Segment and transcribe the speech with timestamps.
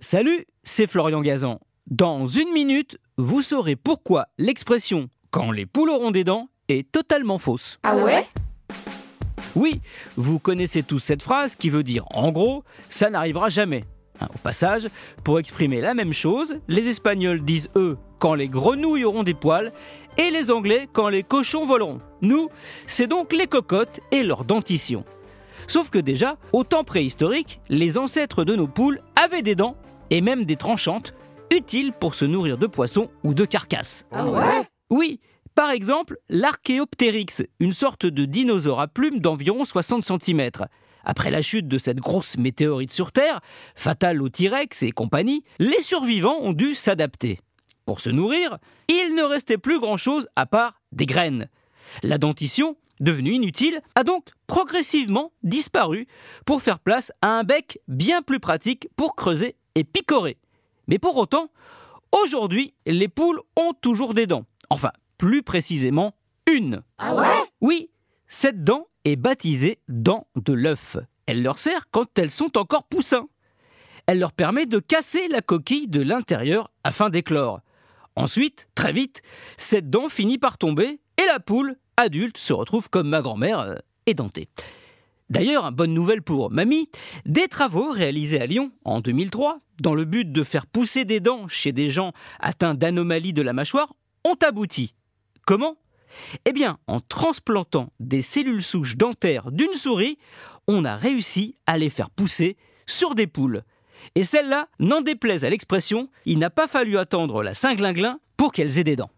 [0.00, 1.58] Salut, c'est Florian Gazan.
[1.86, 7.38] Dans une minute, vous saurez pourquoi l'expression quand les poules auront des dents est totalement
[7.38, 7.78] fausse.
[7.82, 8.26] Ah ouais?
[9.54, 9.80] Oui,
[10.16, 13.84] vous connaissez tous cette phrase qui veut dire en gros, ça n'arrivera jamais.
[14.20, 14.86] Hein, Au passage,
[15.24, 19.72] pour exprimer la même chose, les Espagnols disent eux quand les grenouilles auront des poils
[20.18, 22.02] et les Anglais quand les cochons voleront.
[22.20, 22.50] Nous,
[22.86, 25.06] c'est donc les cocottes et leur dentition.
[25.68, 29.76] Sauf que déjà, au temps préhistorique, les ancêtres de nos poules avaient des dents
[30.10, 31.12] et même des tranchantes
[31.52, 34.06] utiles pour se nourrir de poissons ou de carcasses.
[34.12, 34.68] Ah ouais?
[34.88, 35.20] Oui,
[35.56, 40.50] par exemple, l'Archéoptérix, une sorte de dinosaure à plumes d'environ 60 cm.
[41.02, 43.40] Après la chute de cette grosse météorite sur Terre,
[43.74, 47.40] fatale aux T-Rex et compagnie, les survivants ont dû s'adapter.
[47.84, 51.48] Pour se nourrir, il ne restait plus grand-chose à part des graines.
[52.04, 56.06] La dentition, devenue inutile, a donc progressivement disparu
[56.44, 60.38] pour faire place à un bec bien plus pratique pour creuser et picorer.
[60.88, 61.50] Mais pour autant,
[62.12, 64.44] aujourd'hui, les poules ont toujours des dents.
[64.70, 66.14] Enfin, plus précisément,
[66.46, 66.82] une.
[66.98, 67.44] Ah ouais?
[67.60, 67.90] Oui,
[68.28, 70.96] cette dent est baptisée dent de l'œuf.
[71.26, 73.28] Elle leur sert quand elles sont encore poussins.
[74.06, 77.60] Elle leur permet de casser la coquille de l'intérieur afin d'éclore.
[78.14, 79.20] Ensuite, très vite,
[79.58, 83.76] cette dent finit par tomber et la poule adulte se retrouve comme ma grand-mère, euh,
[84.06, 84.48] édentée.
[85.28, 86.88] D'ailleurs, bonne nouvelle pour mamie,
[87.24, 91.48] des travaux réalisés à Lyon en 2003, dans le but de faire pousser des dents
[91.48, 93.94] chez des gens atteints d'anomalies de la mâchoire,
[94.24, 94.94] ont abouti.
[95.44, 95.76] Comment?
[96.44, 100.18] Eh bien, en transplantant des cellules souches dentaires d'une souris,
[100.68, 103.62] on a réussi à les faire pousser sur des poules.
[104.14, 108.78] Et celles-là, n'en déplaise à l'expression, il n'a pas fallu attendre la Saint-Glinglin pour qu'elles
[108.78, 109.10] aient des dents.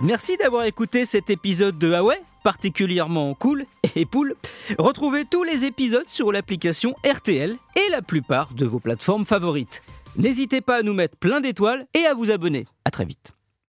[0.00, 4.36] Merci d'avoir écouté cet épisode de ouais, particulièrement cool et poule.
[4.78, 9.82] Retrouvez tous les épisodes sur l'application RTL et la plupart de vos plateformes favorites.
[10.16, 12.66] N'hésitez pas à nous mettre plein d'étoiles et à vous abonner.
[12.84, 13.32] À très vite.